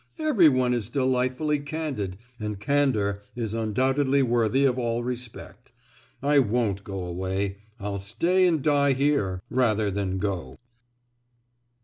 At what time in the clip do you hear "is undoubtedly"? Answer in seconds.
3.35-4.23